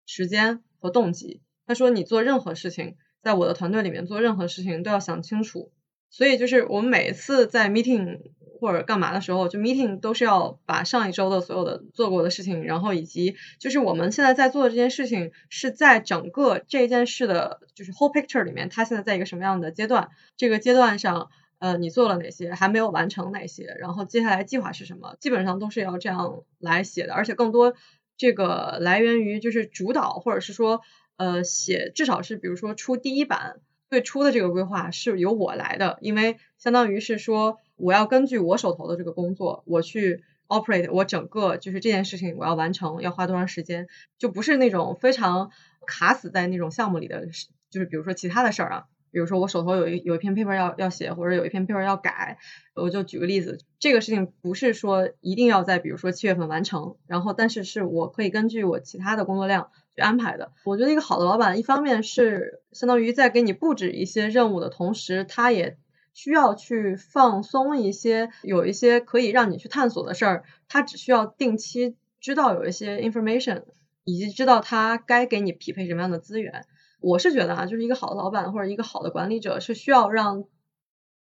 [0.06, 1.42] 时间和动机。
[1.66, 5.72] 他说：“你做任何事情，在我的团队里面做任何事情都要想清楚。”
[6.10, 20.10] 所以就是我们每一次在 meeting 或者干嘛的时候，就 meeting 都是要把上一周的所有的做过的事情，然后以及就是我们现在在做的这件事情是在整个这件事的，就是 whole picture 里面，它现在在一个什么样的阶段？
[20.36, 21.30] 这个阶段上。
[21.60, 22.54] 呃，你做了哪些？
[22.54, 23.76] 还没有完成哪些？
[23.80, 25.16] 然后接下来计划是什么？
[25.20, 27.74] 基本上都是要这样来写的，而且更多
[28.16, 30.82] 这个来源于就是主导，或者是说
[31.16, 43.88] 呃写，至少是比如说出第一版最初的这个规划是由我来的，因为相当于是说我要根据我手头的这个工作，我去 operate 我整个就是这件事情我要完成要花多长时间，
[44.20, 45.50] 就不是那种非常
[45.88, 47.26] 卡死在那种项目里的，
[47.72, 48.86] 就是比如说其他的事儿啊。
[49.12, 52.38] 比如说我手头有一有一篇 paper 要要写，或者有一篇 paper 要改，
[52.76, 60.52] 我就举个例子，这个事情不是说一定要在比如说七月份完成，然后但是是我可以根据我其他的工作量去安排的。
[60.66, 65.78] 我觉得一个好的老板，一方面是相当于在给你布置一些任务的同时，他也
[66.14, 73.64] 需要去放松一些，有一些可以让你去探索的事儿，他只需要定期知道有一些 information，
[74.04, 76.66] 以及知道他该给你匹配什么样的资源。
[77.00, 80.46] 我是觉得啊，就是一个好的老板或者一个好的管理者是需要让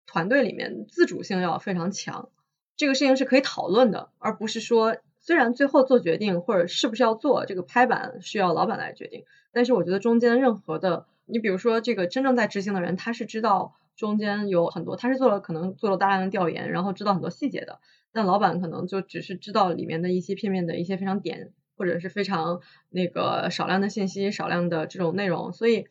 [0.07, 2.31] 团队里面自主性要非常强，
[2.77, 17.81] 这个事情是可以讨论的，而不是说虽然最后做决定或者是不是要做这个拍板需要老板来决定，但是我觉得中间任何的，你比如说这个真正在执行的人，他是知道中间有很多，他是做了可能做了大量的调研，然后知道很多细节的，
[18.13, 21.53] 但老板可能就只是知道里面的一些片面的一些非常点。
[21.81, 25.87] 或者是非常那个少量的信息，少量的这种内容，所以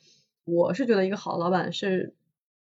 [0.46, 2.14] 我是觉得一个好的老板是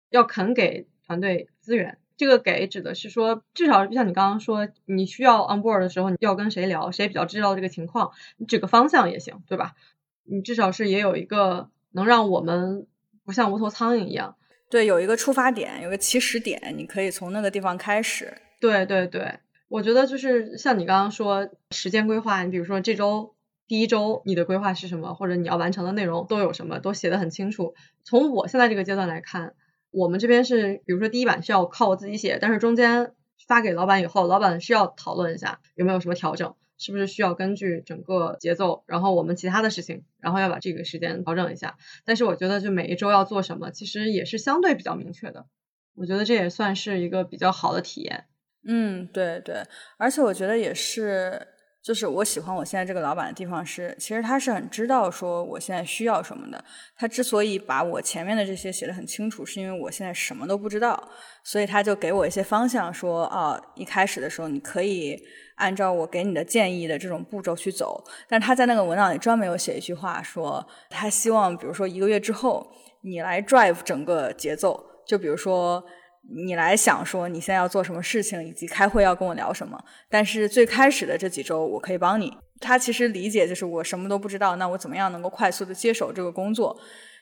[0.10, 1.98] 要肯给团队资源。
[2.16, 9.76] 这个给指的是说，至少就像你刚刚说，你需要 on board 的时候，你要跟谁聊，谁比较知道这个情况，你指个方向也行，对吧？
[10.24, 12.88] 你至少是也有一个能让我们
[13.26, 14.38] 不像无头苍蝇一样，
[14.70, 18.38] 对，有一个出发点，有个起始点，你可以从那个地方开始。
[18.62, 19.40] 对对对。
[19.68, 23.36] 我觉得就是像你刚刚说时间规划，你比如说这周
[23.68, 27.76] 第一周你的规划是什么，或者你要完成的内容都有什么，都写得很清楚。
[28.04, 29.56] 从我现在这个阶段来看，
[29.92, 33.14] 我们这边是，比如说第一版是要靠我自己写，但是中间
[33.46, 41.78] 发给老板以后，老板是要讨论一下有没有什么调整，是不是需要根据整个节奏，然后我们其他的事情，然后要把这个时间调整一下。
[42.06, 45.46] 但是我觉得就每一周要做什么，其实也是相对比较明确的。
[45.94, 48.28] 我觉得这也算是一个比较好的体验。
[48.70, 49.64] 嗯，对对，
[49.98, 51.42] 而且我觉得也是，
[51.82, 56.62] 就是我喜欢我现在这个老板的地方是，其实他是很知道说我现在需要什么的。
[56.98, 61.02] 他之所以把我前面的这些写的很清楚，是因为我现在什么都不知道，
[61.46, 65.18] 所以他就给我一些方向，说啊，一开始的时候你可以
[65.56, 68.04] 按照我给你的建议的这种步骤去走。
[68.28, 72.70] 但他在那个文档里专门有写一句话，说他希望，比如说一个月之后
[73.02, 75.82] 你来 drive 整个节奏，就比如说。
[76.36, 79.82] 你来想说你现在要做什么事情，以及开会要跟我聊什么。
[80.10, 82.36] 但是最开始的这几周，我可以帮你。
[82.60, 86.76] 他其实理解就是我什么都不知道，那我怎么样能够快速的接手这个工作？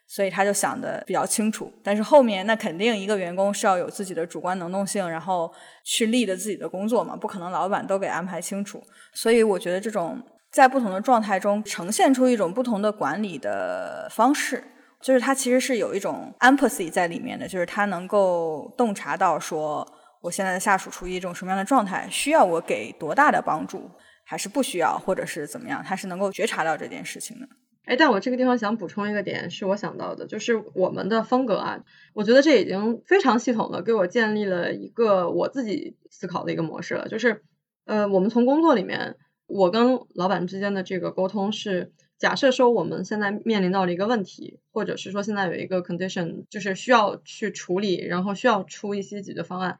[0.07, 1.71] 所以他就想的比较清楚。
[1.83, 5.51] 但是后面那肯定一个员工是要有自己的主观能动性，然后
[5.83, 8.81] 去立的自己的工作嘛，不可能老板都给安排清楚。
[9.13, 14.63] 所以我觉得这种在不同的状态中呈现出一种不同的管理的方式。
[15.05, 19.87] 就是他其实是有一种 empathy 在里面的，就是他能够洞察到说，
[20.19, 23.91] 我现在的下属处于一种什么样的状态，需要我给多大的帮助，
[24.23, 27.47] 还是不需要，或者是怎么样，他是能够觉察到这件事情的。
[27.85, 31.83] 哎，但我这个地方想补充一个点，是我想到的，就是我们的风格啊，
[32.15, 37.43] 我觉得这已经非常系统的给我建立了一个我自己思考的一个模式了，就是
[37.85, 41.93] 呃，我们从工作里面，我跟老板之间的这个沟通是。
[42.17, 49.79] 假设说我们现在面临到了一个问题，或者是说现在有一个 condition，就是需要去处理，然后需要出一些解决方案，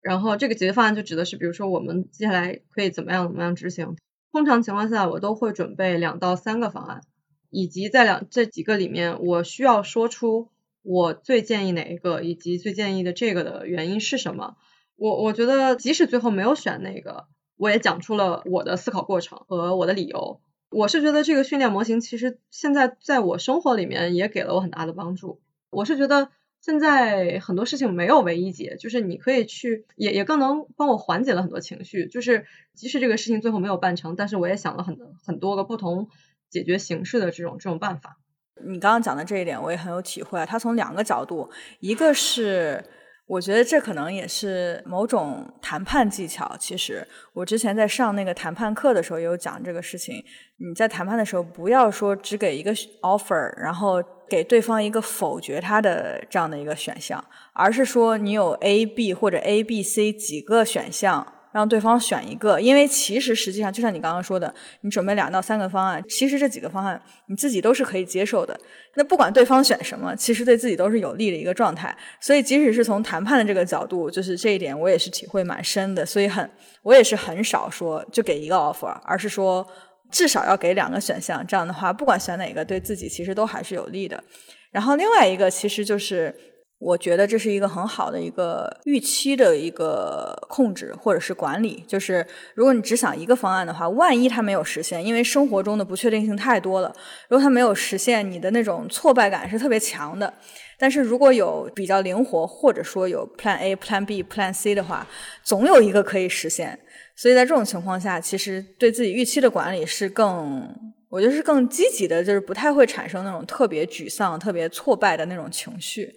[0.00, 3.96] 然后这个解决方案就指的是，比如说我们接下来可以怎么样怎么样执行。
[4.32, 7.02] 通常情况下，我都会准备两到三个方案，
[7.50, 10.48] 以及在两这几个里面，我需要说出
[10.82, 14.56] 我最建议哪一个，以及最建议的这个的原因是什么。
[14.96, 20.40] 我我觉得即使最后没有选那个，我也讲出了我的思考过程和我的理由。
[20.70, 25.40] 我是觉得这个训练模型其实现在在我生活里面也给了我很大的帮助。
[25.70, 26.30] 我是觉得
[26.60, 32.06] 现在很多事情没有唯一解，就是你可以去，也也更能帮我缓解了很多情绪。
[32.06, 36.08] 就是即使这个事情最后没有办成，但是我也想了很很多个不同
[36.48, 38.18] 解决形式的这种这种办法。
[38.64, 42.84] 你刚刚讲的这一点我也很有体会，它从两个角度，一个是。
[43.30, 46.56] 我觉得这可能也是某种谈判技巧。
[46.58, 50.16] 其实我之前在上那个谈判课的时候也有讲这个事情。
[50.56, 61.34] 你在谈判的时候，不要说只给一个 offer，然后给对方一个否决他的这样的一个选项，而是说你有 A、B 或者 A、B、C 几个选项。
[61.52, 68.58] 让对方选一个，因为其实实际上就像你刚刚说的，你准备两到三个方案，其实这几个方案你自己都是可以接受的。
[68.94, 71.96] 那不管对方选什么，其实对自己都是有利的一个状态。
[72.20, 76.06] 所以即使是从谈判的这个角度，就是这一点我也是体会蛮深的。
[76.06, 76.48] 所以很，
[76.82, 79.66] 我也是很少说就给一个 offer，而是说
[80.10, 81.44] 至少要给两个选项。
[81.46, 84.22] 这样的话，不管选哪个，对自己其实都还是有利的。
[84.70, 86.34] 然后另外一个其实就是。
[86.80, 96.90] 我觉得这是一个很好的一个预期的一个控制或者是管理，就是如果你只想一个方案的话，万一它没有实现，因为生活中的不确定性太多了，
[97.28, 100.32] 如果它没有实现，你的那种挫败感是特别强的。
[100.78, 105.06] 但是如果有比较灵活，或者说有 Plan A、Plan B、Plan C 的话，
[105.44, 106.80] 总有一个可以实现。
[107.14, 110.66] 所以在这种情况下，其实对自己预期的管理是更，
[111.10, 116.14] 我觉得是更积极的，就是不太会产生那种特别沮丧、特别挫败的那种情绪。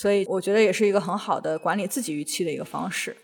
[0.00, 3.14] 所以我觉得也是一个很好的管理自己预期的一个方式，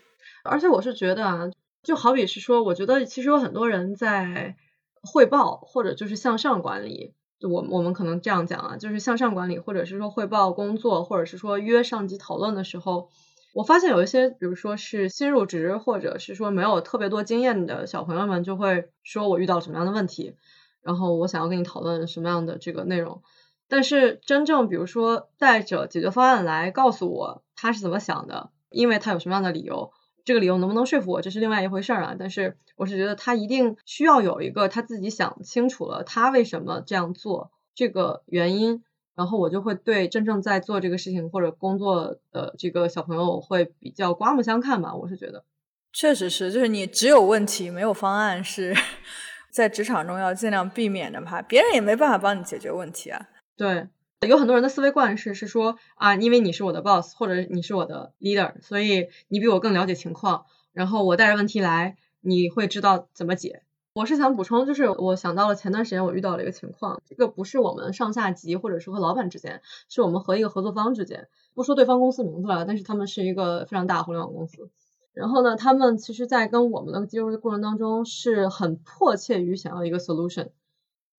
[0.43, 1.49] 而且我是觉得啊，
[1.81, 4.55] 就好比是说，我觉得其实有很多人在
[5.01, 13.09] 汇报或者就是向上管理，我我们可能这样讲啊，就是向上管理或者是说汇报工作或者是说约上级讨论的时候，
[13.55, 20.35] 我发现有一些，比如说是新入职或者是说没有特别多经验的小朋友们，就会说我遇到什么样的问题，
[20.83, 23.23] 然后我想要跟你讨论什么样的这个内容。
[23.69, 29.91] 但是真正比如说带着解决方案来告诉我他是怎么想的，因为他有什么样的理由，
[30.23, 32.15] 这个理由能不能说服我，这是另外一回事儿啊。
[32.17, 38.83] 但是我是觉得他一定需要有一个他自己想清楚了他为什么这样做这个原因，
[39.15, 44.95] 然后我就会对真正在做这个事情或者工作的这个小朋友会比较刮目相看吧。
[44.95, 45.43] 我是觉得，
[45.91, 48.75] 确实是，就是你只有问题没有方案，是
[49.51, 53.27] 在职场中要尽量避免的吧，别人也没办法帮你解决问题啊。
[53.57, 53.89] 对，
[54.27, 63.63] 有很多人的思维惯式是说啊，因为你是我的 boss 或者你是我的 leader，所以你比我更了解情况，然后我带着问题来，你会知道怎么解。
[63.93, 74.69] 我是想补充，就是我想到了前段时间我遇到了一个情况，这个不是我们上下级或者是和老板之间，是我们和一个合作方之间，不说对方公司名字了，但是他们是一个非常大的互联网公司。
[75.13, 80.49] 然后呢，他们其实，在跟我们的接触的过程当中，是很迫切于想要一个 solution，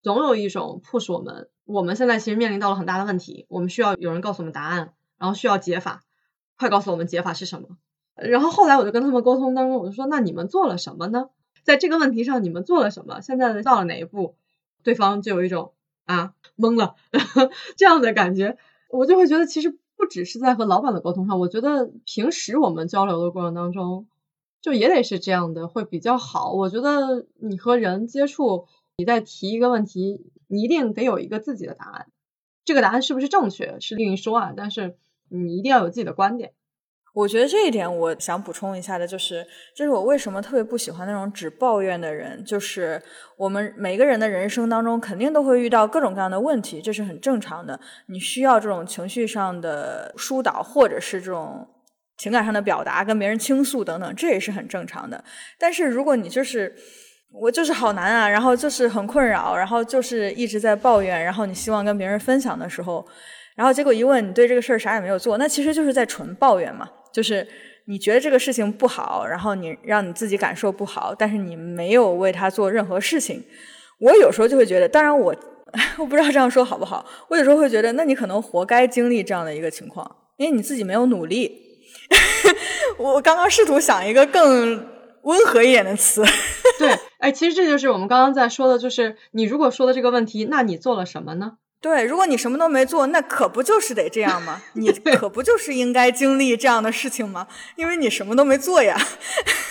[0.02, 6.02] 总有一种 push 我们，我们现在其实面临到了很大的问题，我们需要有人告诉我们答案，然后需要解法，
[6.56, 7.68] 快告诉我们解法是什么。
[8.14, 11.30] 然后后来我就跟他们沟通当中，我就说，那你们做了什么呢？
[11.64, 13.20] 在这个问题上，你们做了什么？
[13.20, 14.36] 现在到了哪一步？
[14.82, 15.72] 对方就有一种
[16.06, 16.94] 啊懵了
[17.76, 18.56] 这样的感觉，
[18.90, 19.78] 我就会觉得其实。
[20.00, 24.06] 不只是在和老板的沟通上，我觉得平时我们交流的过程当中，
[24.60, 26.52] 就也得是这样的，会比较好。
[26.52, 28.68] 我觉得你和人接触，
[28.98, 32.08] 你再提一个问题，你一定得有一个自己的答案。
[32.64, 34.96] 这个答案是不是正确是另一说啊，但是
[35.28, 36.52] 你一定要有自己的观点。
[37.14, 42.44] 我觉得这一点我想补充一下的，就是这是我为什么特别不喜欢那种只抱怨的人。
[42.44, 43.00] 就是
[43.36, 47.78] 我们每个人的人生当中，肯定都会遇到各种各样的问题，这是很正常的。
[48.06, 51.68] 你需要这种情绪上的疏导，或者是这种
[52.16, 55.24] 情感上的表达，跟别人倾诉等等，这也是很正常的。
[55.56, 56.76] 但是如果你就是
[57.32, 63.06] 我就是好难啊，然后就是很困扰，然后就是一直在抱怨，然后你希望跟别人分享的时候，
[63.54, 66.88] 然后结果一问你对这个事儿啥也没有做，那其实就是在纯抱怨嘛。
[67.12, 67.46] 就是
[67.86, 73.44] 你觉得这个事情不好，然后你让你自己感受不好，但是你没有为他做任何事情。
[73.98, 75.34] 我有时候就会觉得，当然我
[75.98, 77.04] 我不知道这样说好不好。
[77.28, 81.50] 我有时候会觉得，那你可能活该经历这样的一个情况，因为你自己没有努力。
[82.98, 84.86] 我刚刚试图想一个更
[85.22, 86.24] 温和一点的词。
[86.78, 91.58] 对，哎，其实这就是我们刚刚在说的，就是你如果说的这个问题，那你做了什么呢？
[91.80, 94.62] 对，如果你什么都没做，那可不就是得这样吗？
[94.74, 97.46] 你 可不就是应该经历这样的事情吗？
[97.76, 98.96] 因为你什么都没做呀。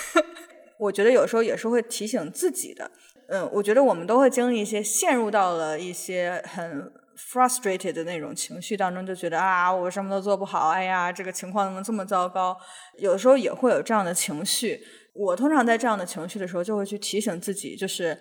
[0.78, 2.90] 我觉得有时候也是会提醒自己的。
[3.28, 12.56] 嗯，我觉得我们都会经历一些陷入到了一些很 frustrated 的那种情绪当中，就觉得啊，我什么都做不好，哎呀，这个情况怎么这么糟糕？
[12.96, 14.80] 有的时候也会有这样的情绪。
[15.18, 18.18] 我通常在这样的情绪的时候，就会去提醒自己，就是。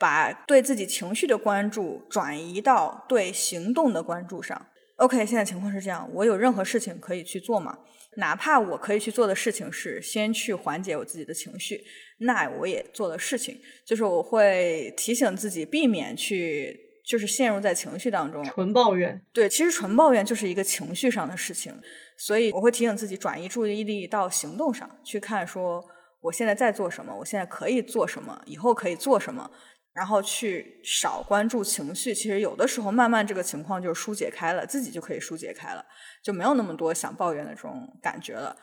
[0.00, 4.58] 把对自己情绪的关注转移到对行动的关注上。
[4.96, 7.78] OK，现在情况是这样，我有任何事情可以去做吗？
[8.16, 11.84] 哪怕我可以去做的事情是先去缓解我自己的情绪，
[12.20, 16.74] 那我也做了事情，就是我会提醒自己避免去
[17.04, 19.20] 就是陷入在情绪当中，纯抱怨。
[19.34, 21.78] 对，其实纯抱怨就是一个情绪上的事情，
[22.16, 25.84] 所以我会提醒自己转移注意力到行动上去看，说
[26.20, 29.50] 我现在在做什么，我现在可以做什么，以后可以做什么。
[29.92, 35.84] 然后去少关注情绪，其实有的时候慢慢这个情况就疏解开了，自己就可以疏解开了，
[36.22, 38.54] 就没有那么多想抱怨的这种感觉了。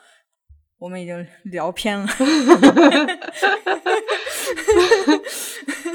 [0.78, 2.06] 我们已经 聊偏了，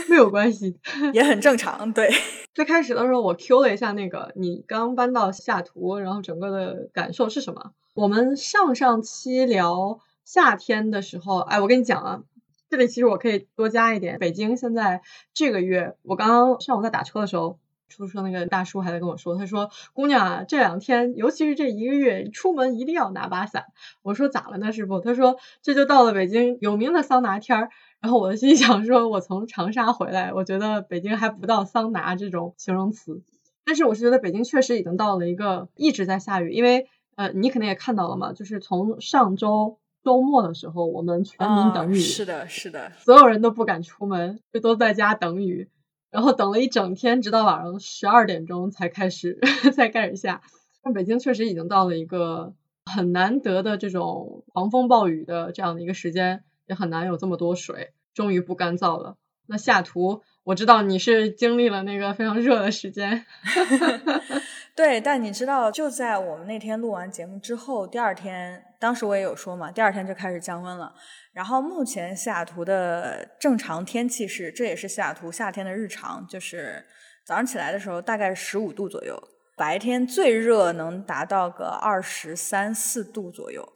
[0.07, 0.79] 没有关系，
[1.13, 1.91] 也很正常。
[1.93, 2.11] 对，
[2.53, 7.71] 最开始的时候我 Q 了一下那个你刚搬到西雅图，然后整个的感受是什么？
[7.95, 12.23] 我们上上期聊夏天的时候，哎，我跟你讲啊。
[12.69, 15.03] 这里其实我可以多加一点，北京现在
[15.35, 23.65] 这个月，我刚刚上午在打车的时候，出租车那个大叔还在跟我说，他说：“姑娘啊，这两天，尤其是这一个月，出门一定要拿把伞。”
[24.01, 27.69] 我说：“咋了呢，师傅？”他说：“这就到了北京有名的桑拿天儿。”
[28.01, 33.21] 然后我的心想说：“我从长沙回来，我觉得北京还不到桑拿这种形容词。”
[33.65, 39.77] 但是我是觉得北京确实已经到了一个一直在下雨，因为呃，你肯定也看到了嘛，就是从上周。
[40.03, 45.69] 周末的时候，我们全民等雨，是的，是的，所有人都不敢出门，就都在家等雨，
[46.11, 49.39] 然后等了一整天，直到晚上十二点钟才开始
[49.73, 50.41] 才开始下。
[50.83, 52.53] 那北京确实已经到了一个
[52.85, 59.15] 很难得的这种狂风暴雨的这样的一个时间，也很难有这么多水，终于不干燥了。
[59.45, 63.25] 那下图，我知道你是经历了那个非常热的时间。
[64.75, 70.91] 对，但你知道，就在我们那天录完节目之后，第二天，当时我也有说嘛，第二天就开始降温了。
[71.31, 76.83] 然后目前西雅图的正常天气是，这也是西雅图夏天的日常，就是
[77.23, 79.15] 早上起来的时候大概十五度左右，
[79.55, 83.67] 白天最热能达到个二十三四度左右。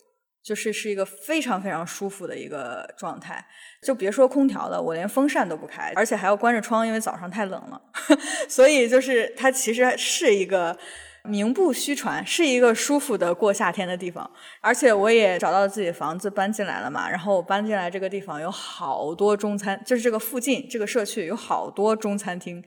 [0.48, 3.46] 就是是一个非常非常舒服的一个状态，
[3.82, 7.82] 就别说空调了，我连风扇都不开，而且还要关着窗，因为早上太冷了。
[8.48, 10.78] 所以就是它其实是一个
[11.24, 14.32] 名不虚传，是一个舒服的过夏天的地方。
[14.62, 22.64] 而且我也找到自己房子搬进来了嘛，然后我搬进来这个地方有好多中餐，就是这个附近这个社区有好多中餐厅，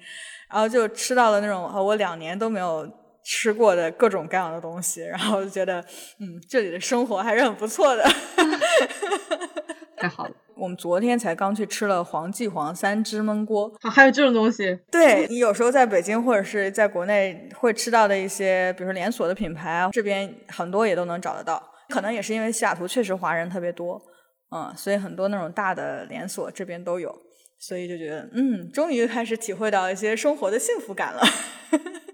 [0.51, 3.00] 然后就吃到了那种我两年都没有。
[3.31, 5.81] 吃过的各种各样的东西，然后就觉得，
[6.19, 8.05] 嗯，这里的生活还是很不错的。
[9.97, 13.73] 太好了，我们昨天才刚去吃了黄记煌三汁焖锅。
[13.83, 21.63] 啊，还有这种东西，对你有时候在北京或者是在国内会吃到的一些，比如说连锁的品牌啊，这边很多也都能找得到。
[21.89, 24.03] 可能也是因为西雅图确实华人特别多，
[24.51, 27.15] 嗯，所以很多那种大的连锁这边都有，
[27.61, 31.23] 所以就觉得嗯，终于开始体会到一些生活的幸福感了。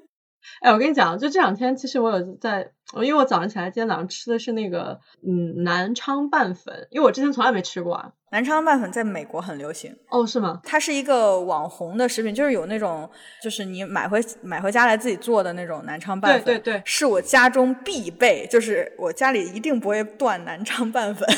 [0.67, 8.11] 哎，我跟你讲，就这两天，其实我有在，因为我早上起来，今天早上吃的是那个，嗯，南昌拌粉，因为我之前从来没吃过啊。
[8.33, 10.61] 南昌拌粉在美国很流行，哦，是吗？
[10.65, 13.09] 它是一个网红的食品，就是有那种，
[13.41, 21.29] 就是你买回买回家来自己做的那种南昌拌粉，对对对是我家中必备，就是我家里一定不会断南昌拌粉。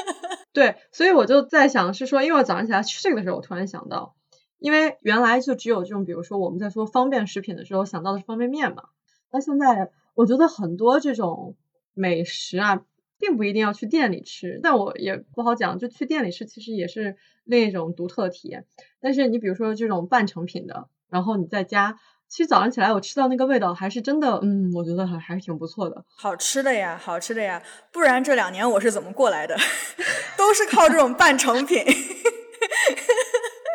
[0.54, 4.14] 对，所以我就在想，是说，因为我早上起来吃这个的时候，我突然想到，
[4.60, 8.84] 因为原来就只有这种，比如说我们在说方便食品的时候想到的是方便面嘛，
[9.32, 11.56] 那现在我觉得很多这种
[11.94, 12.82] 美食啊，
[13.18, 18.66] 并不一定要去店里吃，但我也不好讲，就去店里吃其实也是另一种独特的体验。
[19.00, 21.98] 但是你比如说这种半成品的，然后你在家，
[22.28, 26.04] 其实早上起来我吃到那个味道，还是真的，嗯，我觉得还还是挺不错的。
[26.06, 29.56] 好吃的呀，好吃的呀，不然这两年我是怎么过来的？
[30.36, 31.82] 都是靠这种半成品。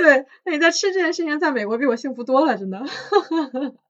[0.05, 2.85] 对，那你在吃这件事情，在美国比我幸福多了，真的。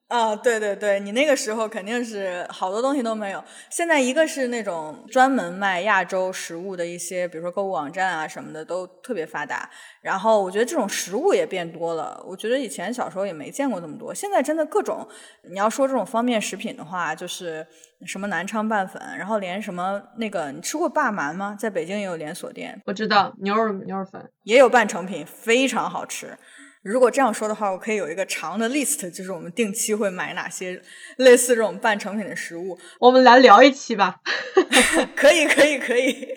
[0.08, 3.44] 啊，对对对，你那个时候肯定是好多东西都没有。
[3.72, 9.68] 现在一个是那种专门卖亚洲食物的一些，比如说购物网站啊什么的都特别发达。
[10.04, 12.24] 然后我觉得这种食物也变多了。
[12.28, 15.08] 我觉得以前小时候也没见过这么多，现在真的各种。
[15.50, 17.66] 你要说这种方便食品的话，就是
[18.06, 21.58] 什么南昌拌粉，然后连什么那个，你吃过霸蛮吗？
[21.60, 26.38] 在北京也有连锁店，我知道牛肉牛肉粉，也有半成品，非常好吃。
[26.86, 30.80] 如果这样说的话，我可以有一个长的 list，就是我们定期会买哪些
[31.18, 32.78] 类似这种半成品的食物。
[33.00, 34.22] 我们来聊一期吧。
[35.18, 36.28] 可以，可以，可以，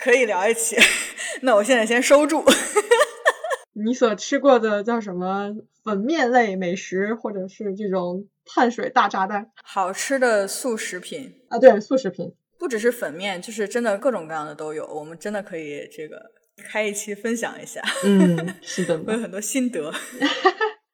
[0.00, 0.76] 可以聊一期。
[1.42, 2.44] 那我现在先收住。
[3.72, 5.50] 你所吃过的叫什么
[5.82, 11.58] 粉面类美食，或者是这种碳水大炸弹好吃的速食品啊？
[11.58, 12.32] 对，速食品。
[12.56, 14.86] 不只是粉面，就是真的各种各样的都有。
[14.86, 16.30] 我们真的可以这个
[16.62, 17.80] 开一期分享一下。
[18.04, 19.92] 嗯，是的， 我有很多心得。